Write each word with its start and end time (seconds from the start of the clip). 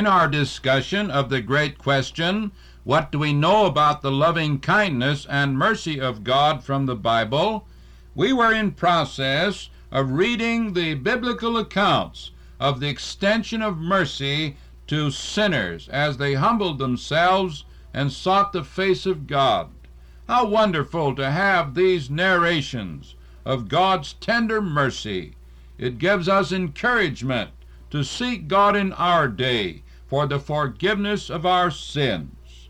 In 0.00 0.06
our 0.06 0.28
discussion 0.28 1.10
of 1.10 1.28
the 1.28 1.42
great 1.42 1.76
question, 1.76 2.52
what 2.84 3.12
do 3.12 3.18
we 3.18 3.34
know 3.34 3.66
about 3.66 4.00
the 4.00 4.10
loving 4.10 4.58
kindness 4.58 5.26
and 5.28 5.58
mercy 5.58 6.00
of 6.00 6.24
God 6.24 6.64
from 6.64 6.86
the 6.86 6.96
Bible? 6.96 7.66
We 8.14 8.32
were 8.32 8.50
in 8.50 8.72
process 8.72 9.68
of 9.92 10.12
reading 10.12 10.72
the 10.72 10.94
biblical 10.94 11.58
accounts 11.58 12.30
of 12.58 12.80
the 12.80 12.88
extension 12.88 13.60
of 13.60 13.76
mercy 13.76 14.56
to 14.86 15.10
sinners 15.10 15.86
as 15.90 16.16
they 16.16 16.32
humbled 16.32 16.78
themselves 16.78 17.66
and 17.92 18.10
sought 18.10 18.54
the 18.54 18.64
face 18.64 19.04
of 19.04 19.26
God. 19.26 19.68
How 20.26 20.46
wonderful 20.46 21.14
to 21.16 21.30
have 21.30 21.74
these 21.74 22.08
narrations 22.08 23.16
of 23.44 23.68
God's 23.68 24.14
tender 24.14 24.62
mercy. 24.62 25.34
It 25.76 25.98
gives 25.98 26.26
us 26.26 26.52
encouragement 26.52 27.50
to 27.90 28.02
seek 28.02 28.48
God 28.48 28.74
in 28.74 28.94
our 28.94 29.28
day 29.28 29.82
for 30.10 30.26
the 30.26 30.40
forgiveness 30.40 31.30
of 31.30 31.46
our 31.46 31.70
sins. 31.70 32.68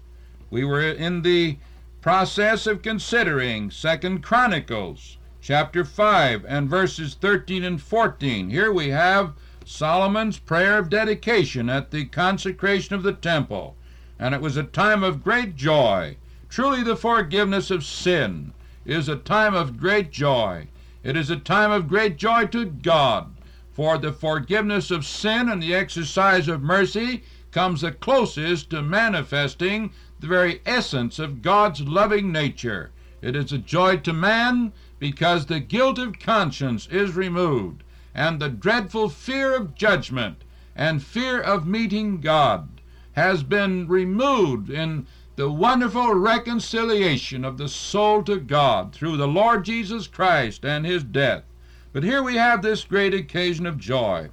We 0.50 0.62
were 0.62 0.82
in 0.82 1.22
the 1.22 1.56
process 2.02 2.66
of 2.66 2.82
considering 2.82 3.70
Second 3.70 4.22
Chronicles 4.22 5.16
chapter 5.40 5.82
5 5.82 6.44
and 6.46 6.68
verses 6.68 7.14
13 7.14 7.64
and 7.64 7.80
14. 7.80 8.50
Here 8.50 8.70
we 8.70 8.90
have 8.90 9.32
Solomon's 9.64 10.38
prayer 10.38 10.76
of 10.76 10.90
dedication 10.90 11.70
at 11.70 11.90
the 11.90 12.04
consecration 12.04 12.94
of 12.94 13.02
the 13.02 13.14
temple, 13.14 13.74
and 14.18 14.34
it 14.34 14.42
was 14.42 14.58
a 14.58 14.62
time 14.62 15.02
of 15.02 15.24
great 15.24 15.56
joy. 15.56 16.18
Truly, 16.50 16.82
the 16.82 16.94
forgiveness 16.94 17.70
of 17.70 17.86
sin 17.86 18.52
is 18.84 19.08
a 19.08 19.16
time 19.16 19.54
of 19.54 19.78
great 19.78 20.10
joy. 20.10 20.68
It 21.02 21.16
is 21.16 21.30
a 21.30 21.36
time 21.36 21.70
of 21.70 21.88
great 21.88 22.18
joy 22.18 22.46
to 22.48 22.66
God, 22.66 23.32
for 23.72 23.96
the 23.96 24.12
forgiveness 24.12 24.90
of 24.90 25.06
sin 25.06 25.48
and 25.48 25.62
the 25.62 25.74
exercise 25.74 26.48
of 26.48 26.60
mercy 26.60 27.22
comes 27.52 27.80
the 27.80 27.92
closest 27.92 28.70
to 28.70 28.82
manifesting 28.82 29.92
the 30.20 30.26
very 30.26 30.60
essence 30.64 31.18
of 31.18 31.42
God's 31.42 31.80
loving 31.80 32.30
nature. 32.30 32.90
It 33.22 33.34
is 33.34 33.52
a 33.52 33.58
joy 33.58 33.98
to 33.98 34.12
man 34.12 34.72
because 34.98 35.46
the 35.46 35.60
guilt 35.60 35.98
of 35.98 36.18
conscience 36.18 36.86
is 36.90 37.14
removed, 37.14 37.82
and 38.14 38.40
the 38.40 38.48
dreadful 38.48 39.08
fear 39.08 39.54
of 39.54 39.74
judgment 39.74 40.44
and 40.76 41.02
fear 41.02 41.40
of 41.40 41.66
meeting 41.66 42.20
God 42.20 42.80
has 43.12 43.42
been 43.42 43.88
removed 43.88 44.70
in 44.70 45.06
the 45.36 45.50
wonderful 45.50 46.14
reconciliation 46.14 47.44
of 47.44 47.56
the 47.58 47.68
soul 47.68 48.22
to 48.24 48.38
God 48.38 48.92
through 48.92 49.16
the 49.16 49.28
Lord 49.28 49.64
Jesus 49.64 50.06
Christ 50.06 50.64
and 50.64 50.84
his 50.84 51.02
death. 51.02 51.44
But 51.92 52.04
here 52.04 52.22
we 52.22 52.36
have 52.36 52.62
this 52.62 52.84
great 52.84 53.14
occasion 53.14 53.66
of 53.66 53.78
joy. 53.78 54.30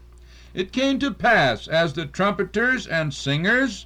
It 0.58 0.72
came 0.72 0.98
to 1.02 1.12
pass 1.12 1.68
as 1.68 1.94
the 1.94 2.08
trumpeters 2.08 2.88
and 2.88 3.14
singers, 3.14 3.86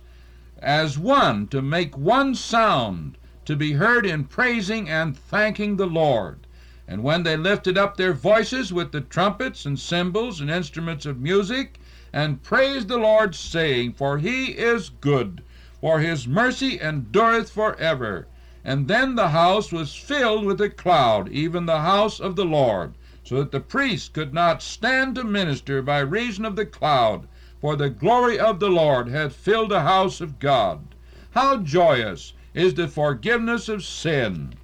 as 0.59 0.97
one, 0.97 1.47
to 1.47 1.61
make 1.61 1.97
one 1.97 2.33
sound, 2.33 3.17
to 3.43 3.57
be 3.57 3.73
heard 3.73 4.05
in 4.05 4.23
praising 4.23 4.87
and 4.89 5.17
thanking 5.17 5.75
the 5.75 5.85
Lord. 5.85 6.47
And 6.87 7.03
when 7.03 7.23
they 7.23 7.35
lifted 7.35 7.77
up 7.77 7.97
their 7.97 8.13
voices 8.13 8.71
with 8.71 8.93
the 8.93 9.01
trumpets 9.01 9.65
and 9.65 9.77
cymbals 9.77 10.39
and 10.39 10.49
instruments 10.49 11.05
of 11.05 11.19
music, 11.19 11.77
and 12.13 12.41
praised 12.41 12.87
the 12.87 12.95
Lord, 12.95 13.35
saying, 13.35 13.91
For 13.91 14.19
he 14.19 14.51
is 14.51 14.91
good, 14.91 15.43
for 15.81 15.99
his 15.99 16.25
mercy 16.25 16.79
endureth 16.79 17.51
for 17.51 17.75
ever. 17.81 18.27
And 18.63 18.87
then 18.87 19.15
the 19.15 19.31
house 19.31 19.73
was 19.73 19.93
filled 19.93 20.45
with 20.45 20.61
a 20.61 20.69
cloud, 20.69 21.27
even 21.33 21.65
the 21.65 21.81
house 21.81 22.21
of 22.21 22.37
the 22.37 22.45
Lord, 22.45 22.93
so 23.31 23.37
that 23.37 23.51
the 23.51 23.61
priests 23.61 24.09
could 24.09 24.33
not 24.33 24.61
stand 24.61 25.15
to 25.15 25.23
minister 25.23 25.81
by 25.81 25.99
reason 25.99 26.43
of 26.43 26.57
the 26.57 26.65
cloud, 26.65 27.25
for 27.61 27.77
the 27.77 27.89
glory 27.89 28.37
of 28.37 28.59
the 28.59 28.67
Lord 28.67 29.07
hath 29.07 29.33
filled 29.33 29.71
the 29.71 29.83
house 29.83 30.19
of 30.19 30.37
God. 30.37 30.81
How 31.29 31.55
joyous 31.59 32.33
is 32.53 32.73
the 32.73 32.89
forgiveness 32.89 33.69
of 33.69 33.85
sin! 33.85 34.55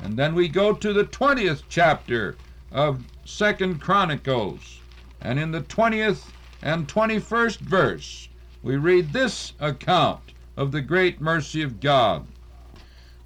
And 0.00 0.16
then 0.16 0.34
we 0.34 0.48
go 0.48 0.72
to 0.72 0.92
the 0.92 1.04
20th 1.04 1.62
chapter 1.68 2.34
of 2.72 3.04
Second 3.24 3.80
Chronicles, 3.80 4.80
and 5.20 5.38
in 5.38 5.52
the 5.52 5.60
20th 5.60 6.32
and 6.62 6.88
21st 6.88 7.60
verse 7.60 8.28
we 8.60 8.74
read 8.74 9.12
this 9.12 9.52
account 9.60 10.32
of 10.56 10.72
the 10.72 10.82
great 10.82 11.20
mercy 11.20 11.62
of 11.62 11.78
God. 11.78 12.26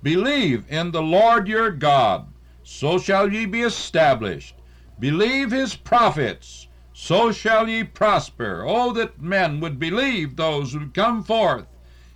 Believe 0.03 0.67
in 0.69 0.91
the 0.91 1.00
Lord 1.00 1.49
your 1.49 1.71
God, 1.71 2.27
so 2.62 2.99
shall 2.99 3.33
ye 3.33 3.47
be 3.47 3.62
established. 3.62 4.55
Believe 4.99 5.50
his 5.50 5.75
prophets, 5.75 6.69
so 6.93 7.32
shall 7.32 7.69
ye 7.69 7.82
prosper. 7.82 8.65
Oh, 8.66 8.93
that 8.93 9.21
men 9.21 9.59
would 9.60 9.78
believe 9.78 10.37
those 10.37 10.72
who 10.72 10.88
come 10.91 11.25
forth 11.25 11.66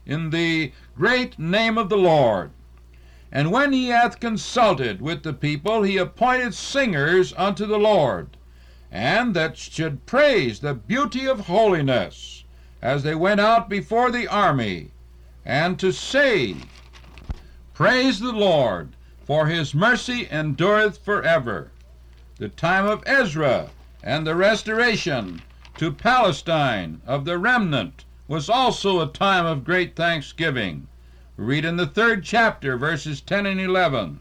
in 0.06 0.30
the 0.30 0.72
great 0.96 1.38
name 1.38 1.76
of 1.76 1.88
the 1.88 1.96
Lord. 1.96 2.52
And 3.30 3.50
when 3.50 3.72
he 3.72 3.88
hath 3.88 4.20
consulted 4.20 5.02
with 5.02 5.22
the 5.22 5.34
people, 5.34 5.82
he 5.82 5.96
appointed 5.96 6.54
singers 6.54 7.34
unto 7.36 7.66
the 7.66 7.78
Lord, 7.78 8.36
and 8.90 9.34
that 9.34 9.58
should 9.58 10.06
praise 10.06 10.60
the 10.60 10.74
beauty 10.74 11.26
of 11.26 11.40
holiness, 11.40 12.44
as 12.80 13.02
they 13.02 13.14
went 13.14 13.40
out 13.40 13.68
before 13.68 14.10
the 14.10 14.28
army, 14.28 14.92
and 15.44 15.78
to 15.78 15.92
say, 15.92 16.70
Praise 17.74 18.20
the 18.20 18.32
Lord, 18.32 18.96
for 19.26 19.46
his 19.46 19.74
mercy 19.74 20.26
endureth 20.30 21.04
forever. 21.04 21.70
The 22.40 22.48
time 22.48 22.86
of 22.86 23.02
Ezra 23.04 23.70
and 24.00 24.24
the 24.24 24.36
restoration 24.36 25.42
to 25.76 25.90
Palestine 25.90 27.00
of 27.04 27.24
the 27.24 27.36
remnant 27.36 28.04
was 28.28 28.48
also 28.48 29.00
a 29.00 29.08
time 29.08 29.44
of 29.44 29.64
great 29.64 29.96
thanksgiving. 29.96 30.86
Read 31.36 31.64
in 31.64 31.76
the 31.76 31.86
third 31.86 32.22
chapter, 32.22 32.76
verses 32.76 33.20
10 33.20 33.44
and 33.44 33.60
11. 33.60 34.20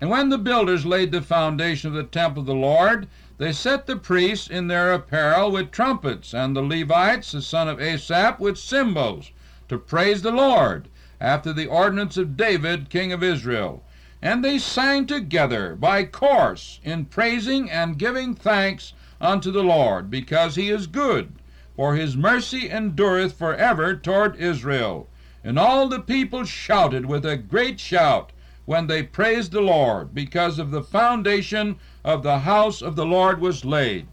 And 0.00 0.08
when 0.08 0.30
the 0.30 0.38
builders 0.38 0.86
laid 0.86 1.12
the 1.12 1.20
foundation 1.20 1.88
of 1.88 1.94
the 1.94 2.04
temple 2.04 2.40
of 2.40 2.46
the 2.46 2.54
Lord, 2.54 3.06
they 3.36 3.52
set 3.52 3.86
the 3.86 3.96
priests 3.96 4.48
in 4.48 4.68
their 4.68 4.94
apparel 4.94 5.50
with 5.50 5.70
trumpets, 5.70 6.32
and 6.32 6.56
the 6.56 6.62
Levites, 6.62 7.32
the 7.32 7.42
son 7.42 7.68
of 7.68 7.78
Asaph, 7.78 8.40
with 8.40 8.56
cymbals, 8.56 9.30
to 9.68 9.76
praise 9.76 10.22
the 10.22 10.32
Lord, 10.32 10.88
after 11.20 11.52
the 11.52 11.66
ordinance 11.66 12.16
of 12.16 12.34
David, 12.34 12.88
king 12.88 13.12
of 13.12 13.22
Israel. 13.22 13.82
And 14.20 14.44
they 14.44 14.58
sang 14.58 15.06
together 15.06 15.76
by 15.76 16.04
course 16.04 16.80
in 16.82 17.04
praising 17.04 17.70
and 17.70 17.98
giving 17.98 18.34
thanks 18.34 18.92
unto 19.20 19.50
the 19.50 19.62
Lord, 19.62 20.10
because 20.10 20.56
he 20.56 20.70
is 20.70 20.86
good, 20.86 21.32
for 21.76 21.94
his 21.94 22.16
mercy 22.16 22.68
endureth 22.68 23.32
for 23.32 23.54
ever 23.54 23.94
toward 23.94 24.36
Israel. 24.36 25.08
And 25.44 25.58
all 25.58 25.88
the 25.88 26.00
people 26.00 26.44
shouted 26.44 27.06
with 27.06 27.24
a 27.24 27.36
great 27.36 27.78
shout 27.78 28.32
when 28.64 28.86
they 28.86 29.02
praised 29.02 29.52
the 29.52 29.60
Lord, 29.60 30.14
because 30.14 30.58
of 30.58 30.72
the 30.72 30.82
foundation 30.82 31.76
of 32.04 32.22
the 32.22 32.40
house 32.40 32.82
of 32.82 32.96
the 32.96 33.06
Lord 33.06 33.40
was 33.40 33.64
laid. 33.64 34.08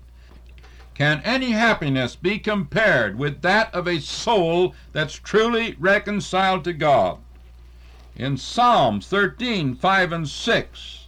Can 0.93 1.21
any 1.25 1.51
happiness 1.51 2.15
be 2.15 2.39
compared 2.39 3.17
with 3.17 3.41
that 3.41 3.73
of 3.75 3.87
a 3.87 3.99
soul 3.99 4.73
that's 4.93 5.15
truly 5.15 5.75
reconciled 5.77 6.63
to 6.63 6.73
God? 6.73 7.17
In 8.15 8.37
Psalms 8.37 9.07
13, 9.07 9.75
5 9.75 10.11
and 10.13 10.29
6, 10.29 11.07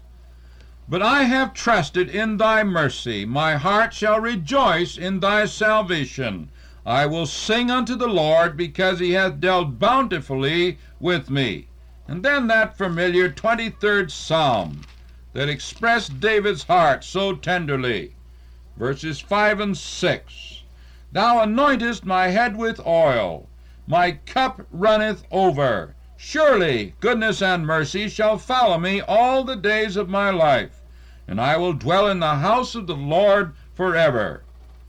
But 0.89 1.01
I 1.01 1.23
have 1.23 1.53
trusted 1.53 2.09
in 2.09 2.37
thy 2.37 2.63
mercy, 2.63 3.23
my 3.23 3.55
heart 3.55 3.93
shall 3.93 4.19
rejoice 4.19 4.97
in 4.97 5.21
thy 5.21 5.45
salvation. 5.45 6.49
I 6.85 7.05
will 7.05 7.25
sing 7.25 7.71
unto 7.71 7.95
the 7.95 8.07
Lord, 8.07 8.57
because 8.57 8.99
he 8.99 9.11
hath 9.11 9.39
dealt 9.39 9.79
bountifully 9.79 10.79
with 10.99 11.29
me. 11.29 11.67
And 12.07 12.23
then 12.23 12.47
that 12.47 12.77
familiar 12.77 13.29
23rd 13.29 14.11
Psalm 14.11 14.81
that 15.33 15.49
expressed 15.49 16.19
David's 16.19 16.63
heart 16.63 17.03
so 17.03 17.35
tenderly 17.35 18.15
verses 18.77 19.19
5 19.19 19.59
and 19.59 19.77
6. 19.77 20.63
Thou 21.11 21.37
anointest 21.43 22.05
my 22.05 22.27
head 22.27 22.57
with 22.57 22.85
oil, 22.85 23.47
my 23.87 24.11
cup 24.25 24.67
runneth 24.71 25.23
over. 25.31 25.95
Surely 26.19 26.95
goodness 26.99 27.43
and 27.43 27.67
mercy 27.67 28.09
shall 28.09 28.39
follow 28.39 28.79
me 28.79 28.99
all 29.01 29.43
the 29.43 29.55
days 29.55 29.95
of 29.95 30.09
my 30.09 30.31
life, 30.31 30.81
and 31.27 31.39
I 31.39 31.57
will 31.57 31.73
dwell 31.73 32.07
in 32.07 32.19
the 32.19 32.37
house 32.37 32.73
of 32.73 32.87
the 32.87 32.95
Lord 32.95 33.53
forever. 33.75 34.43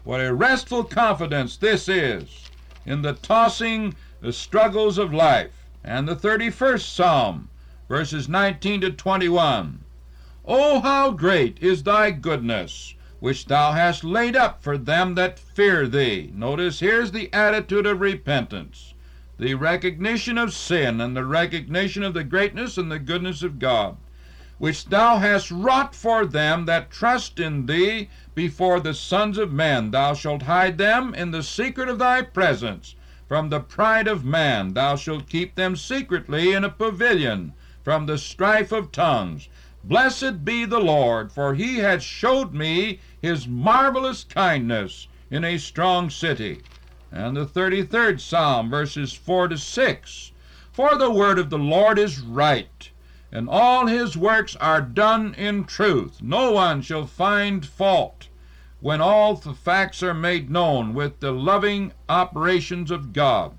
What 0.05 0.21
a 0.21 0.33
restful 0.33 0.85
confidence 0.85 1.59
this 1.59 1.87
is 1.87 2.49
in 2.87 3.03
the 3.03 3.13
tossing 3.13 3.95
the 4.21 4.33
struggles 4.33 4.97
of 4.97 5.13
life. 5.13 5.69
And 5.85 6.09
the 6.09 6.17
31st 6.17 6.81
Psalm, 6.81 7.51
verses 7.89 8.29
19 8.29 8.81
to 8.81 8.91
21. 8.91 9.81
Oh, 10.47 10.81
how 10.81 11.11
great 11.11 11.59
is 11.61 11.83
thy 11.83 12.11
goodness! 12.11 12.95
which 13.21 13.47
thou 13.47 13.73
hast 13.73 14.03
laid 14.03 14.35
up 14.35 14.63
for 14.63 14.79
them 14.79 15.15
that 15.17 15.39
fear 15.39 15.87
thee. 15.87 16.31
Notice 16.35 16.81
here's 16.81 17.11
the 17.11 17.33
attitude 17.35 17.85
of 17.85 18.01
repentance, 18.01 18.95
the 19.39 19.55
recognition 19.55 20.37
of 20.37 20.53
sin, 20.53 21.01
and 21.01 21.17
the 21.17 21.25
recognition 21.25 22.03
of 22.03 22.13
the 22.13 22.25
greatness 22.25 22.77
and 22.77 22.91
the 22.91 22.99
goodness 22.99 23.43
of 23.43 23.59
God, 23.59 23.97
which 24.59 24.87
thou 24.87 25.19
hast 25.19 25.51
wrought 25.51 25.95
for 25.95 26.27
them 26.27 26.65
that 26.65 26.91
trust 26.91 27.39
in 27.39 27.67
thee 27.67 28.09
before 28.35 28.81
the 28.81 28.95
sons 28.95 29.39
of 29.39 29.53
men. 29.53 29.93
Thou 29.93 30.15
shalt 30.15 30.43
hide 30.43 30.77
them 30.77 31.15
in 31.15 31.31
the 31.31 31.45
secret 31.45 31.89
of 31.89 32.01
thy 32.01 32.23
presence 32.23 32.97
from 33.29 33.51
the 33.51 33.61
pride 33.61 34.09
of 34.09 34.25
man. 34.25 34.75
Thou 34.75 34.97
shalt 34.97 35.29
keep 35.29 35.55
them 35.55 35.77
secretly 35.77 36.53
in 36.53 36.65
a 36.65 36.71
pavilion 36.71 37.53
from 37.85 38.07
the 38.07 38.19
strife 38.19 38.73
of 38.73 38.91
tongues. 38.91 39.49
Blessed 39.85 40.45
be 40.45 40.65
the 40.65 40.81
Lord, 40.81 41.31
for 41.31 41.55
he 41.55 41.77
hath 41.79 42.03
showed 42.03 42.53
me 42.53 42.99
his 43.23 43.47
marvelous 43.47 44.25
kindness 44.25 45.07
in 45.31 45.45
a 45.45 45.59
strong 45.59 46.11
city. 46.11 46.61
And 47.11 47.37
the 47.37 47.47
33rd 47.47 48.21
Psalm, 48.21 48.69
verses 48.69 49.13
4 49.13 49.49
to 49.49 49.59
6. 49.59 50.33
For 50.71 50.95
the 50.97 51.11
word 51.11 51.39
of 51.39 51.51
the 51.51 51.59
Lord 51.59 51.99
is 51.99 52.21
right, 52.21 52.91
and 53.33 53.49
all 53.49 53.87
his 53.87 54.17
works 54.17 54.55
are 54.57 54.81
done 54.81 55.35
in 55.35 55.65
truth. 55.65 56.23
No 56.23 56.53
one 56.53 56.83
shall 56.83 57.07
find 57.07 57.65
fault 57.65 58.29
when 58.81 59.01
all 59.01 59.35
the 59.35 59.55
facts 59.55 60.03
are 60.03 60.15
made 60.15 60.51
known 60.51 60.95
with 60.95 61.19
the 61.19 61.33
loving 61.33 61.93
operations 62.09 62.91
of 62.91 63.13
God. 63.13 63.57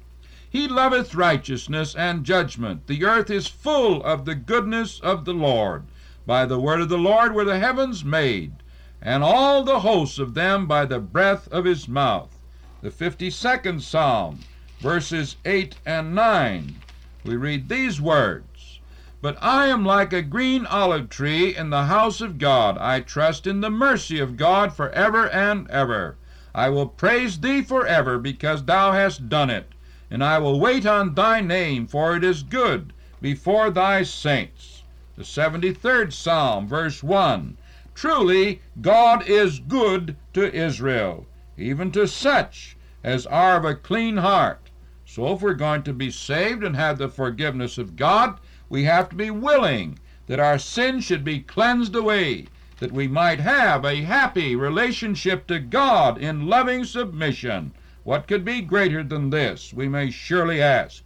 He 0.50 0.68
loveth 0.68 1.13
righteousness 1.13 1.94
and 1.94 2.24
judgment. 2.24 2.88
The 2.88 3.04
earth 3.04 3.30
is 3.30 3.48
full 3.48 4.02
of 4.04 4.25
the 4.25 4.36
goodness 4.36 5.00
of 5.02 5.25
the 5.25 5.34
Lord. 5.34 5.86
By 6.25 6.45
the 6.45 6.60
word 6.60 6.80
of 6.81 6.90
the 6.90 6.98
Lord 6.98 7.34
were 7.34 7.44
the 7.44 7.60
heavens 7.60 8.06
made, 8.06 8.54
and 9.02 9.24
all 9.24 9.63
the 9.63 9.81
hosts 9.81 10.19
of 10.19 10.36
them 10.36 10.68
by 10.68 10.86
the 10.86 11.00
breath 11.00 11.48
of 11.52 11.66
his 11.66 11.88
mouth. 11.88 12.38
The 12.81 12.90
52nd 12.90 13.81
Psalm, 13.81 14.40
verses 14.80 15.38
8 15.46 15.76
and 15.86 16.16
9, 16.16 16.76
we 17.24 17.36
read 17.36 17.68
these 17.68 18.00
words 18.00 18.80
But 19.22 19.38
I 19.42 19.68
am 19.68 19.86
like 19.86 20.14
a 20.14 20.22
green 20.22 20.66
olive 20.66 21.10
tree 21.10 21.56
in 21.56 21.70
the 21.70 21.86
house 21.86 22.22
of 22.22 22.38
God. 22.38 22.78
I 22.78 23.02
trust 23.02 23.46
in 23.46 23.62
the 23.62 23.70
mercy 23.70 24.20
of 24.20 24.38
God 24.38 24.74
for 24.74 24.90
ever 24.92 25.30
and 25.30 25.70
ever. 25.70 26.16
I 26.56 26.70
will 26.70 26.88
praise 26.88 27.40
thee 27.40 27.62
for 27.62 27.86
ever 27.86 28.18
because 28.18 28.64
thou 28.64 28.94
hast 28.94 29.30
done 29.30 29.50
it 29.50 29.74
and 30.12 30.24
I 30.24 30.40
will 30.40 30.60
wait 30.60 30.88
on 30.88 31.14
thy 31.14 31.40
name, 31.40 31.86
for 31.86 32.16
it 32.16 32.24
is 32.24 32.42
good 32.42 32.94
before 33.22 33.70
thy 33.70 34.02
saints. 34.02 34.81
The 35.16 35.24
73rd 35.24 36.12
Psalm, 36.12 36.68
verse 36.68 37.04
1 37.04 37.58
Truly, 37.94 38.62
God 38.81 39.28
is 39.28 39.60
good 39.60 40.16
to 40.34 40.52
Israel, 40.52 41.28
even 41.59 41.91
to 41.91 42.07
such 42.07 42.77
as 43.03 43.25
are 43.27 43.57
of 43.57 43.65
a 43.65 43.75
clean 43.75 44.17
heart. 44.17 44.69
So, 45.06 45.33
if 45.33 45.41
we're 45.41 45.53
going 45.56 45.83
to 45.83 45.94
be 45.94 46.09
saved 46.09 46.63
and 46.63 46.75
have 46.75 46.97
the 46.97 47.09
forgiveness 47.09 47.77
of 47.77 47.95
God, 47.95 48.39
we 48.69 48.85
have 48.85 49.09
to 49.09 49.15
be 49.15 49.29
willing 49.29 50.00
that 50.27 50.39
our 50.39 50.57
sins 50.57 51.03
should 51.03 51.23
be 51.23 51.39
cleansed 51.39 51.95
away, 51.95 52.47
that 52.79 52.91
we 52.91 53.07
might 53.07 53.39
have 53.39 53.83
a 53.83 54.03
happy 54.03 54.56
relationship 54.56 55.47
to 55.47 55.59
God 55.59 56.17
in 56.17 56.47
loving 56.47 56.85
submission. 56.85 57.73
What 58.03 58.27
could 58.27 58.45
be 58.45 58.61
greater 58.61 59.03
than 59.03 59.29
this? 59.29 59.73
We 59.73 59.89
may 59.89 60.11
surely 60.11 60.61
ask. 60.61 61.03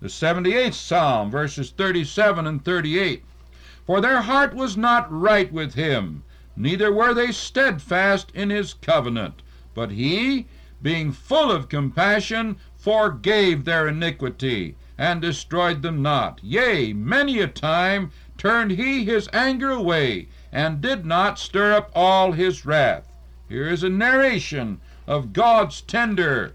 The 0.00 0.08
78th 0.08 0.74
Psalm, 0.74 1.30
verses 1.30 1.70
37 1.70 2.46
and 2.46 2.64
38. 2.64 3.24
For 3.86 4.00
their 4.00 4.20
heart 4.20 4.54
was 4.54 4.76
not 4.76 5.10
right 5.10 5.50
with 5.50 5.74
him, 5.74 6.22
neither 6.54 6.92
were 6.92 7.14
they 7.14 7.32
steadfast 7.32 8.30
in 8.34 8.50
his 8.50 8.74
covenant. 8.74 9.42
But 9.76 9.90
he, 9.90 10.46
being 10.80 11.12
full 11.12 11.52
of 11.52 11.68
compassion, 11.68 12.56
forgave 12.78 13.66
their 13.66 13.86
iniquity, 13.86 14.74
and 14.96 15.20
destroyed 15.20 15.82
them 15.82 16.00
not. 16.00 16.40
Yea, 16.42 16.94
many 16.94 17.40
a 17.40 17.46
time 17.46 18.10
turned 18.38 18.70
he 18.70 19.04
his 19.04 19.28
anger 19.34 19.70
away, 19.70 20.28
and 20.50 20.80
did 20.80 21.04
not 21.04 21.38
stir 21.38 21.74
up 21.74 21.90
all 21.94 22.32
his 22.32 22.64
wrath. 22.64 23.12
Here 23.50 23.68
is 23.68 23.82
a 23.82 23.90
narration 23.90 24.80
of 25.06 25.34
God's 25.34 25.82
tender 25.82 26.54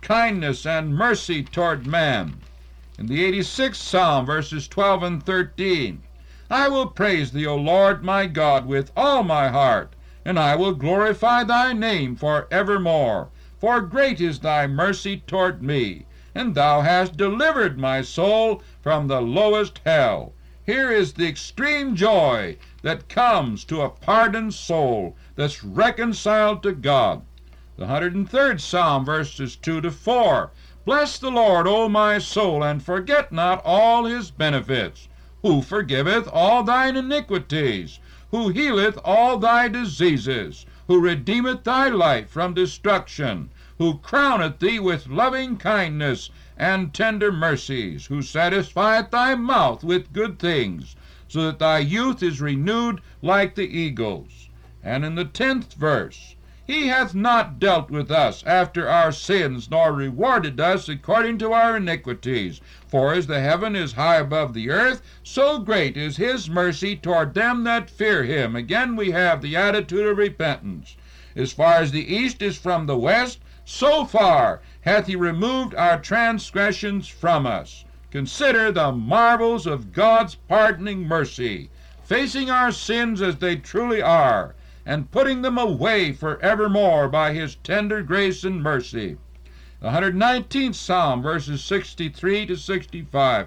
kindness 0.00 0.64
and 0.64 0.96
mercy 0.96 1.42
toward 1.42 1.88
man. 1.88 2.36
In 2.96 3.06
the 3.08 3.20
86th 3.32 3.74
Psalm, 3.74 4.26
verses 4.26 4.68
12 4.68 5.02
and 5.02 5.26
13, 5.26 6.02
I 6.48 6.68
will 6.68 6.86
praise 6.86 7.32
thee, 7.32 7.46
O 7.46 7.56
Lord 7.56 8.04
my 8.04 8.28
God, 8.28 8.64
with 8.64 8.92
all 8.96 9.24
my 9.24 9.48
heart, 9.48 9.92
and 10.24 10.38
I 10.38 10.54
will 10.56 10.74
glorify 10.74 11.44
thy 11.44 11.72
name 11.72 12.16
for 12.16 12.46
evermore. 12.50 13.28
For 13.58 13.80
great 13.80 14.20
is 14.20 14.40
thy 14.40 14.66
mercy 14.66 15.22
toward 15.26 15.62
me, 15.62 16.06
and 16.34 16.54
thou 16.54 16.82
hast 16.82 17.16
delivered 17.16 17.78
my 17.78 18.02
soul 18.02 18.62
from 18.80 19.06
the 19.06 19.20
lowest 19.20 19.80
hell. 19.84 20.32
Here 20.64 20.90
is 20.90 21.14
the 21.14 21.26
extreme 21.26 21.96
joy 21.96 22.56
that 22.82 23.08
comes 23.08 23.64
to 23.64 23.82
a 23.82 23.88
pardoned 23.88 24.54
soul 24.54 25.16
that's 25.34 25.64
reconciled 25.64 26.62
to 26.62 26.72
God. 26.72 27.22
The 27.76 27.86
103rd 27.86 28.60
Psalm, 28.60 29.04
verses 29.04 29.56
2 29.56 29.80
to 29.80 29.90
4. 29.90 30.50
Bless 30.84 31.18
the 31.18 31.30
Lord, 31.30 31.66
O 31.66 31.88
my 31.88 32.18
soul, 32.18 32.62
and 32.62 32.82
forget 32.82 33.32
not 33.32 33.62
all 33.64 34.04
his 34.04 34.30
benefits, 34.30 35.08
who 35.42 35.62
forgiveth 35.62 36.28
all 36.32 36.62
thine 36.62 36.96
iniquities, 36.96 37.98
who 38.30 38.48
healeth 38.48 38.98
all 39.04 39.38
thy 39.38 39.66
diseases, 39.66 40.64
who 40.86 41.00
redeemeth 41.00 41.64
thy 41.64 41.88
life 41.88 42.28
from 42.28 42.54
destruction, 42.54 43.50
who 43.78 43.98
crowneth 43.98 44.58
thee 44.58 44.78
with 44.78 45.08
loving 45.08 45.56
kindness 45.56 46.30
and 46.56 46.94
tender 46.94 47.32
mercies, 47.32 48.06
who 48.06 48.22
satisfieth 48.22 49.10
thy 49.10 49.34
mouth 49.34 49.82
with 49.82 50.12
good 50.12 50.38
things, 50.38 50.94
so 51.26 51.46
that 51.46 51.58
thy 51.58 51.78
youth 51.78 52.22
is 52.22 52.40
renewed 52.40 53.00
like 53.22 53.54
the 53.54 53.68
eagles. 53.68 54.48
And 54.82 55.04
in 55.04 55.14
the 55.14 55.24
tenth 55.24 55.74
verse, 55.74 56.36
he 56.70 56.86
hath 56.86 57.16
not 57.16 57.58
dealt 57.58 57.90
with 57.90 58.12
us 58.12 58.44
after 58.46 58.88
our 58.88 59.10
sins, 59.10 59.68
nor 59.68 59.92
rewarded 59.92 60.60
us 60.60 60.88
according 60.88 61.36
to 61.36 61.52
our 61.52 61.76
iniquities. 61.76 62.60
For 62.86 63.12
as 63.12 63.26
the 63.26 63.40
heaven 63.40 63.74
is 63.74 63.94
high 63.94 64.18
above 64.18 64.54
the 64.54 64.70
earth, 64.70 65.02
so 65.24 65.58
great 65.58 65.96
is 65.96 66.16
his 66.16 66.48
mercy 66.48 66.94
toward 66.94 67.34
them 67.34 67.64
that 67.64 67.90
fear 67.90 68.22
him. 68.22 68.54
Again 68.54 68.94
we 68.94 69.10
have 69.10 69.42
the 69.42 69.56
attitude 69.56 70.06
of 70.06 70.16
repentance. 70.16 70.96
As 71.34 71.52
far 71.52 71.78
as 71.78 71.90
the 71.90 72.14
east 72.14 72.40
is 72.40 72.56
from 72.56 72.86
the 72.86 72.96
west, 72.96 73.40
so 73.64 74.04
far 74.04 74.60
hath 74.82 75.08
he 75.08 75.16
removed 75.16 75.74
our 75.74 75.98
transgressions 75.98 77.08
from 77.08 77.46
us. 77.46 77.84
Consider 78.12 78.70
the 78.70 78.92
marvels 78.92 79.66
of 79.66 79.92
God's 79.92 80.36
pardoning 80.36 81.02
mercy, 81.02 81.68
facing 82.04 82.48
our 82.48 82.70
sins 82.70 83.20
as 83.20 83.38
they 83.38 83.56
truly 83.56 84.00
are 84.00 84.54
and 84.86 85.10
putting 85.10 85.42
them 85.42 85.58
away 85.58 86.12
for 86.12 86.40
evermore 86.40 87.08
by 87.08 87.32
his 87.32 87.56
tender 87.56 88.02
grace 88.02 88.44
and 88.44 88.62
mercy. 88.62 89.16
The 89.80 89.88
119th 89.88 90.74
Psalm, 90.74 91.22
verses 91.22 91.62
63 91.64 92.46
to 92.46 92.56
65. 92.56 93.46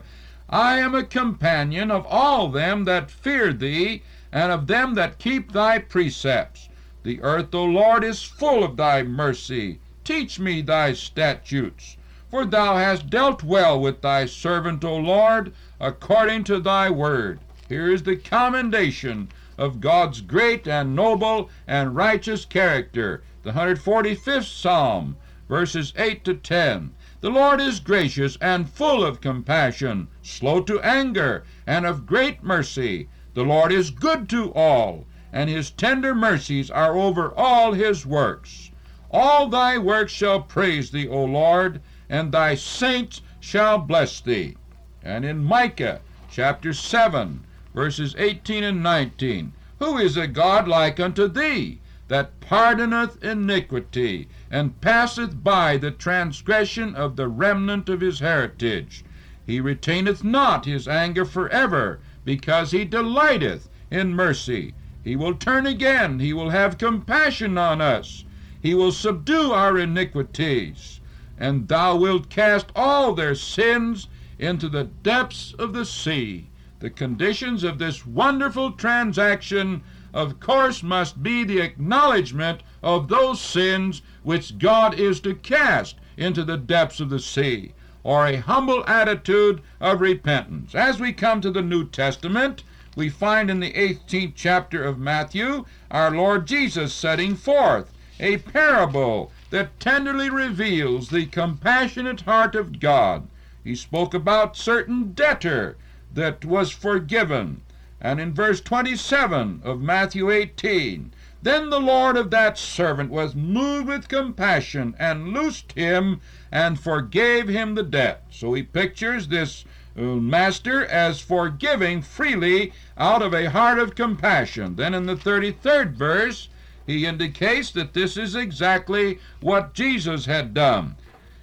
I 0.49 0.77
am 0.77 0.93
a 0.93 1.03
companion 1.03 1.91
of 1.91 2.05
all 2.07 2.49
them 2.49 2.85
that 2.85 3.11
fear 3.11 3.53
thee, 3.53 4.03
and 4.31 4.51
of 4.51 4.67
them 4.67 4.95
that 4.95 5.19
keep 5.19 5.51
thy 5.51 5.79
precepts. 5.79 6.69
The 7.03 7.21
earth, 7.21 7.53
O 7.53 7.65
Lord, 7.65 8.03
is 8.03 8.23
full 8.23 8.63
of 8.63 8.77
thy 8.77 9.03
mercy. 9.03 9.79
Teach 10.03 10.39
me 10.39 10.61
thy 10.61 10.93
statutes. 10.93 11.97
For 12.29 12.45
thou 12.45 12.77
hast 12.77 13.09
dealt 13.09 13.43
well 13.43 13.79
with 13.79 14.01
thy 14.01 14.25
servant, 14.25 14.83
O 14.83 14.95
Lord, 14.97 15.53
according 15.79 16.45
to 16.45 16.59
thy 16.59 16.89
word. 16.89 17.39
Here 17.69 17.91
is 17.91 18.03
the 18.03 18.15
commendation 18.15 19.29
of 19.57 19.81
God's 19.81 20.21
great 20.21 20.67
and 20.67 20.95
noble 20.95 21.49
and 21.67 21.95
righteous 21.95 22.45
character. 22.45 23.23
The 23.43 23.51
145th 23.51 24.45
Psalm, 24.45 25.17
verses 25.47 25.93
8 25.95 26.23
to 26.25 26.33
10. 26.33 26.93
The 27.21 27.29
Lord 27.29 27.61
is 27.61 27.79
gracious 27.79 28.37
and 28.41 28.69
full 28.69 29.03
of 29.03 29.21
compassion, 29.21 30.07
slow 30.21 30.61
to 30.61 30.81
anger, 30.81 31.43
and 31.65 31.85
of 31.85 32.05
great 32.05 32.43
mercy. 32.43 33.07
The 33.33 33.43
Lord 33.43 33.71
is 33.71 33.91
good 33.91 34.27
to 34.29 34.53
all, 34.53 35.05
and 35.31 35.49
his 35.49 35.71
tender 35.71 36.13
mercies 36.13 36.69
are 36.69 36.95
over 36.95 37.33
all 37.33 37.73
his 37.73 38.05
works. 38.05 38.71
All 39.11 39.47
thy 39.47 39.77
works 39.77 40.11
shall 40.11 40.41
praise 40.41 40.91
thee, 40.91 41.07
O 41.07 41.23
Lord, 41.23 41.81
and 42.09 42.31
thy 42.31 42.55
saints 42.55 43.21
shall 43.39 43.77
bless 43.77 44.19
thee. 44.19 44.57
And 45.03 45.23
in 45.23 45.43
Micah 45.43 46.01
chapter 46.29 46.73
7, 46.73 47.45
verses 47.73 48.15
18 48.17 48.63
and 48.63 48.83
19. 48.83 49.53
Who 49.79 49.97
is 49.97 50.15
a 50.15 50.27
God 50.27 50.67
like 50.67 50.99
unto 50.99 51.27
thee, 51.27 51.79
that 52.07 52.39
pardoneth 52.39 53.23
iniquity, 53.23 54.27
and 54.51 54.79
passeth 54.79 55.43
by 55.43 55.77
the 55.77 55.89
transgression 55.89 56.93
of 56.95 57.15
the 57.15 57.27
remnant 57.27 57.89
of 57.89 58.01
his 58.01 58.19
heritage? 58.19 59.03
He 59.45 59.59
retaineth 59.59 60.23
not 60.23 60.65
his 60.65 60.87
anger 60.87 61.25
forever, 61.25 61.99
because 62.23 62.71
he 62.71 62.85
delighteth 62.85 63.69
in 63.89 64.15
mercy. 64.15 64.75
He 65.03 65.15
will 65.15 65.33
turn 65.33 65.65
again, 65.65 66.19
he 66.19 66.31
will 66.31 66.51
have 66.51 66.77
compassion 66.77 67.57
on 67.57 67.81
us, 67.81 68.23
he 68.61 68.73
will 68.73 68.91
subdue 68.91 69.51
our 69.51 69.77
iniquities, 69.77 71.01
and 71.37 71.67
thou 71.67 71.97
wilt 71.97 72.29
cast 72.29 72.71
all 72.75 73.13
their 73.13 73.35
sins 73.35 74.07
into 74.39 74.69
the 74.69 74.85
depths 74.85 75.53
of 75.59 75.73
the 75.73 75.85
sea. 75.85 76.49
The 76.83 76.89
conditions 76.89 77.63
of 77.63 77.77
this 77.79 78.05
wonderful 78.05 78.73
transaction, 78.73 79.83
of 80.13 80.41
course, 80.41 80.83
must 80.83 81.23
be 81.23 81.45
the 81.45 81.61
acknowledgment 81.61 82.61
of 82.83 83.07
those 83.07 83.39
sins 83.39 84.01
which 84.21 84.57
God 84.57 84.93
is 84.99 85.21
to 85.21 85.33
cast 85.33 85.95
into 86.17 86.43
the 86.43 86.57
depths 86.57 86.99
of 86.99 87.09
the 87.09 87.21
sea, 87.21 87.71
or 88.03 88.27
a 88.27 88.35
humble 88.35 88.83
attitude 88.85 89.61
of 89.79 90.01
repentance. 90.01 90.75
As 90.75 90.99
we 90.99 91.13
come 91.13 91.39
to 91.39 91.51
the 91.51 91.61
New 91.61 91.87
Testament, 91.87 92.65
we 92.97 93.07
find 93.07 93.49
in 93.49 93.61
the 93.61 93.71
18th 93.71 94.33
chapter 94.35 94.83
of 94.83 94.99
Matthew 94.99 95.63
our 95.89 96.11
Lord 96.11 96.45
Jesus 96.45 96.93
setting 96.93 97.37
forth 97.37 97.93
a 98.19 98.39
parable 98.39 99.31
that 99.51 99.79
tenderly 99.79 100.29
reveals 100.29 101.07
the 101.07 101.27
compassionate 101.27 102.19
heart 102.19 102.55
of 102.55 102.81
God. 102.81 103.29
He 103.63 103.73
spoke 103.73 104.13
about 104.13 104.57
certain 104.57 105.13
debtor 105.13 105.77
that 106.13 106.45
was 106.45 106.71
forgiven. 106.71 107.61
And 107.99 108.19
in 108.19 108.33
verse 108.33 108.61
27 108.61 109.61
of 109.63 109.81
Matthew 109.81 110.29
18, 110.29 111.11
then 111.41 111.69
the 111.69 111.79
Lord 111.79 112.15
of 112.15 112.31
that 112.31 112.57
servant 112.57 113.09
was 113.09 113.35
moved 113.35 113.87
with 113.87 114.07
compassion 114.07 114.95
and 114.97 115.33
loosed 115.33 115.73
him 115.73 116.21
and 116.51 116.79
forgave 116.79 117.47
him 117.47 117.75
the 117.75 117.83
debt. 117.83 118.23
So 118.29 118.53
he 118.53 118.63
pictures 118.63 119.27
this 119.27 119.65
uh, 119.97 120.01
master 120.01 120.85
as 120.85 121.19
forgiving 121.19 122.01
freely 122.01 122.73
out 122.97 123.21
of 123.21 123.33
a 123.33 123.49
heart 123.49 123.77
of 123.77 123.95
compassion. 123.95 124.75
Then 124.75 124.93
in 124.93 125.05
the 125.05 125.15
33rd 125.15 125.93
verse, 125.93 126.49
he 126.87 127.05
indicates 127.05 127.71
that 127.71 127.93
this 127.93 128.17
is 128.17 128.35
exactly 128.35 129.19
what 129.41 129.73
Jesus 129.73 130.25
had 130.25 130.53
done. 130.53 130.95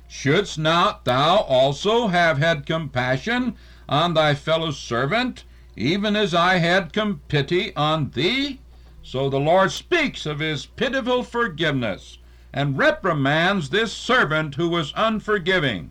Shouldst 0.09 0.59
not 0.59 1.05
thou 1.05 1.37
also 1.37 2.09
have 2.09 2.39
had 2.39 2.67
compassion 2.67 3.55
on 3.91 4.15
thy 4.15 4.35
fellow 4.35 4.71
servant, 4.71 5.45
even 5.77 6.17
as 6.17 6.33
I 6.33 6.57
had 6.57 6.95
pity 7.29 7.77
on 7.77 8.11
thee? 8.11 8.61
So 9.03 9.29
the 9.29 9.41
Lord 9.41 9.73
speaks 9.73 10.25
of 10.25 10.39
his 10.39 10.65
pitiful 10.65 11.25
forgiveness 11.25 12.19
and 12.53 12.79
reprimands 12.79 13.71
this 13.71 13.93
servant 13.93 14.55
who 14.55 14.69
was 14.69 14.93
unforgiving. 14.97 15.91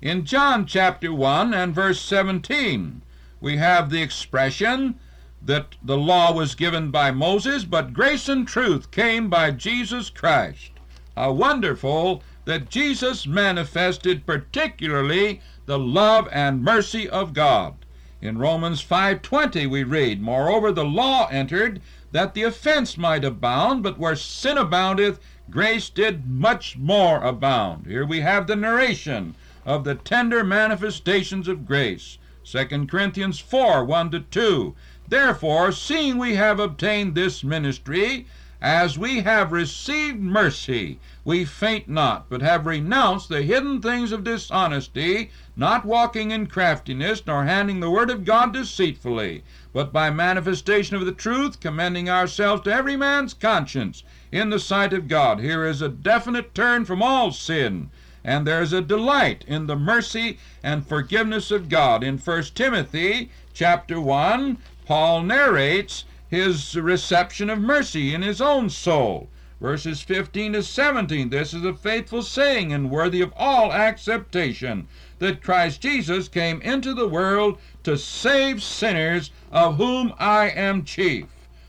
In 0.00 0.24
John 0.24 0.66
chapter 0.66 1.12
1 1.12 1.54
and 1.54 1.74
verse 1.74 2.00
17, 2.00 3.02
we 3.40 3.56
have 3.58 3.90
the 3.90 4.02
expression 4.02 4.96
that 5.40 5.76
the 5.82 5.96
law 5.96 6.32
was 6.32 6.54
given 6.54 6.90
by 6.90 7.10
Moses, 7.10 7.64
but 7.64 7.92
grace 7.92 8.28
and 8.28 8.46
truth 8.46 8.90
came 8.90 9.28
by 9.28 9.50
Jesus 9.50 10.10
Christ. 10.10 10.72
How 11.16 11.32
wonderful 11.32 12.22
that 12.44 12.68
Jesus 12.70 13.26
manifested 13.26 14.26
particularly 14.26 15.40
the 15.72 15.78
love 15.78 16.28
and 16.32 16.62
mercy 16.62 17.08
of 17.08 17.32
God. 17.32 17.86
In 18.20 18.36
Romans 18.36 18.82
5:20 18.82 19.66
we 19.66 19.82
read, 19.82 20.20
Moreover 20.20 20.70
the 20.70 20.84
law 20.84 21.28
entered 21.28 21.80
that 22.10 22.34
the 22.34 22.42
offense 22.42 22.98
might 22.98 23.24
abound, 23.24 23.82
but 23.82 23.98
where 23.98 24.14
sin 24.14 24.58
aboundeth, 24.58 25.18
grace 25.48 25.88
did 25.88 26.28
much 26.28 26.76
more 26.76 27.22
abound. 27.24 27.86
Here 27.86 28.04
we 28.04 28.20
have 28.20 28.46
the 28.46 28.54
narration 28.54 29.34
of 29.64 29.84
the 29.84 29.94
tender 29.94 30.44
manifestations 30.44 31.48
of 31.48 31.64
grace. 31.64 32.18
2 32.44 32.86
Corinthians 32.86 33.38
4 33.38 33.82
1 33.82 34.10
to 34.10 34.20
2. 34.20 34.74
Therefore, 35.08 35.72
seeing 35.72 36.18
we 36.18 36.34
have 36.34 36.60
obtained 36.60 37.14
this 37.14 37.42
ministry, 37.42 38.26
as 38.60 38.98
we 38.98 39.22
have 39.22 39.52
received 39.52 40.20
mercy, 40.20 41.00
we 41.24 41.44
faint 41.44 41.88
not, 41.88 42.28
but 42.28 42.42
have 42.42 42.66
renounced 42.66 43.28
the 43.28 43.42
hidden 43.42 43.80
things 43.80 44.12
of 44.12 44.24
dishonesty, 44.24 45.30
not 45.56 45.84
walking 45.84 46.30
in 46.30 46.46
craftiness, 46.46 47.22
nor 47.26 47.44
handing 47.44 47.80
the 47.80 47.90
word 47.90 48.10
of 48.10 48.24
God 48.24 48.52
deceitfully, 48.52 49.44
but 49.72 49.92
by 49.92 50.10
manifestation 50.10 50.96
of 50.96 51.06
the 51.06 51.12
truth, 51.12 51.60
commending 51.60 52.10
ourselves 52.10 52.62
to 52.62 52.72
every 52.72 52.96
man's 52.96 53.34
conscience 53.34 54.02
in 54.32 54.50
the 54.50 54.58
sight 54.58 54.92
of 54.92 55.06
God. 55.08 55.38
Here 55.38 55.64
is 55.64 55.80
a 55.80 55.88
definite 55.88 56.54
turn 56.54 56.84
from 56.84 57.02
all 57.02 57.30
sin 57.30 57.90
and 58.24 58.46
there 58.46 58.62
is 58.62 58.72
a 58.72 58.80
delight 58.80 59.44
in 59.48 59.66
the 59.66 59.76
mercy 59.76 60.38
and 60.62 60.86
forgiveness 60.86 61.50
of 61.50 61.68
God. 61.68 62.04
In 62.04 62.18
1 62.18 62.42
Timothy 62.54 63.30
chapter 63.52 64.00
1, 64.00 64.58
Paul 64.86 65.22
narrates 65.22 66.04
his 66.28 66.76
reception 66.76 67.50
of 67.50 67.58
mercy 67.58 68.14
in 68.14 68.22
his 68.22 68.40
own 68.40 68.70
soul. 68.70 69.28
Verses 69.62 70.02
15 70.02 70.54
to 70.54 70.62
17, 70.64 71.30
this 71.30 71.54
is 71.54 71.64
a 71.64 71.72
faithful 71.72 72.20
saying 72.20 72.72
and 72.72 72.90
worthy 72.90 73.20
of 73.20 73.32
all 73.36 73.72
acceptation 73.72 74.88
that 75.20 75.40
Christ 75.40 75.80
Jesus 75.80 76.26
came 76.26 76.60
into 76.62 76.92
the 76.92 77.06
world 77.06 77.58
to 77.84 77.96
save 77.96 78.60
sinners, 78.60 79.30
of 79.52 79.76
whom 79.76 80.14
I 80.18 80.48
am 80.48 80.82
chief. 80.82 81.26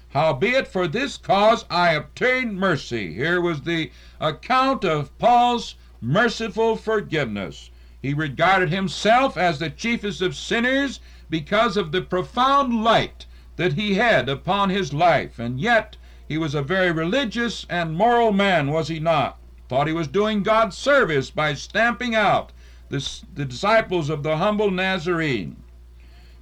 Howbeit 0.09 0.67
for 0.67 0.87
this 0.87 1.17
cause 1.17 1.65
I 1.69 1.91
obtained 1.91 2.57
mercy. 2.57 3.13
Here 3.13 3.39
was 3.39 3.61
the 3.61 3.91
account 4.19 4.83
of 4.83 5.15
Paul's 5.19 5.75
merciful 6.01 6.75
forgiveness. 6.75 7.69
He 8.01 8.15
regarded 8.15 8.69
himself 8.69 9.37
as 9.37 9.59
the 9.59 9.69
chiefest 9.69 10.19
of 10.19 10.35
sinners 10.35 10.99
because 11.29 11.77
of 11.77 11.91
the 11.91 12.01
profound 12.01 12.83
light 12.83 13.27
that 13.55 13.73
he 13.73 13.93
had 13.93 14.29
upon 14.29 14.71
his 14.71 14.93
life, 14.93 15.37
and 15.37 15.59
yet 15.59 15.95
he 16.33 16.37
was 16.39 16.55
a 16.55 16.63
very 16.63 16.91
religious 16.91 17.63
and 17.69 17.95
moral 17.95 18.31
man, 18.31 18.71
was 18.71 18.87
he 18.87 18.99
not? 18.99 19.37
Thought 19.69 19.85
he 19.85 19.93
was 19.93 20.07
doing 20.07 20.41
God's 20.41 20.75
service 20.75 21.29
by 21.29 21.53
stamping 21.53 22.15
out 22.15 22.51
the, 22.89 23.21
disciples 23.35 24.09
of 24.09 24.23
the 24.23 24.37
humble 24.37 24.71
Nazarene. 24.71 25.57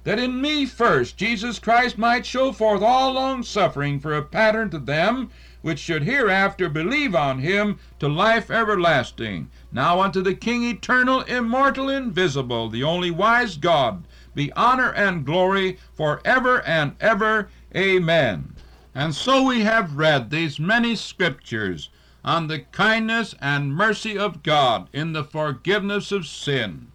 That 0.04 0.18
in 0.18 0.40
me 0.40 0.64
first 0.64 1.18
Jesus 1.18 1.58
Christ 1.58 1.98
might 1.98 2.24
show 2.24 2.52
forth 2.52 2.80
all 2.80 3.12
long 3.12 3.42
suffering 3.42 4.00
for 4.00 4.14
a 4.14 4.22
pattern 4.22 4.70
to 4.70 4.78
them 4.78 5.28
which 5.60 5.78
should 5.78 6.04
hereafter 6.04 6.70
believe 6.70 7.14
on 7.14 7.40
him 7.40 7.78
to 7.98 8.08
life 8.08 8.50
everlasting. 8.50 9.50
Now 9.72 10.00
unto 10.00 10.22
the 10.22 10.34
King 10.34 10.64
eternal, 10.64 11.20
immortal, 11.20 11.90
invisible, 11.90 12.70
the 12.70 12.82
only 12.82 13.10
wise 13.10 13.58
God, 13.58 14.04
be 14.34 14.50
honor 14.54 14.94
and 14.94 15.26
glory 15.26 15.76
for 15.92 16.22
ever 16.24 16.62
and 16.62 16.96
ever. 16.98 17.50
Amen. 17.76 18.54
And 18.94 19.14
so 19.14 19.42
we 19.42 19.62
have 19.62 19.96
read 19.96 20.30
these 20.30 20.60
many 20.60 20.96
scriptures 20.96 21.88
on 22.24 22.46
the 22.46 22.60
kindness 22.60 23.34
and 23.40 23.74
mercy 23.74 24.18
of 24.18 24.42
God 24.42 24.88
in 24.92 25.12
the 25.12 25.24
forgiveness 25.24 26.12
of 26.12 26.26
sin. 26.26 26.92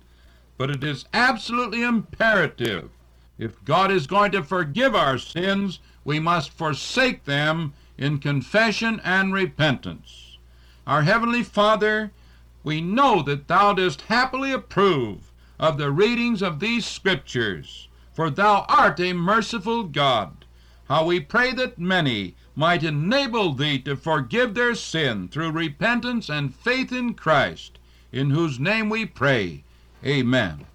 But 0.58 0.70
it 0.70 0.84
is 0.84 1.06
absolutely 1.14 1.84
imperative. 1.84 2.92
If 3.38 3.64
God 3.66 3.92
is 3.92 4.08
going 4.08 4.32
to 4.32 4.44
forgive 4.44 4.96
our 4.96 5.18
sins, 5.18 5.80
we 6.04 6.20
must 6.20 6.52
forsake 6.52 7.26
them 7.26 7.74
in 7.98 8.20
confession 8.20 9.02
and 9.04 9.34
repentance. 9.34 10.38
Our 10.86 11.02
Heavenly 11.02 11.44
Father, 11.44 12.12
we 12.64 12.80
know 12.80 13.22
that 13.24 13.48
Thou 13.48 13.74
dost 13.74 14.02
happily 14.04 14.52
approve 14.52 15.32
of 15.60 15.78
the 15.78 15.92
readings 15.92 16.42
of 16.42 16.60
these 16.60 16.86
Scriptures, 16.86 17.88
for 18.14 18.30
Thou 18.30 18.66
art 18.70 19.00
a 19.00 19.14
merciful 19.14 19.84
God. 19.84 20.46
How 20.88 21.06
we 21.06 21.20
pray 21.20 21.52
that 21.54 21.78
many 21.78 22.36
might 22.56 22.84
enable 22.84 23.54
Thee 23.54 23.80
to 23.80 23.98
forgive 23.98 24.54
their 24.54 24.74
sin 24.74 25.28
through 25.28 25.52
repentance 25.52 26.30
and 26.30 26.56
faith 26.56 26.94
in 26.94 27.14
Christ, 27.14 27.78
in 28.12 28.30
whose 28.30 28.60
name 28.60 28.90
we 28.90 29.06
pray. 29.06 29.64
Amen. 30.06 30.66